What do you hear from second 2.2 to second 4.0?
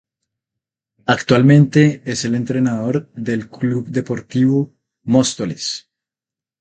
el entrenador del Club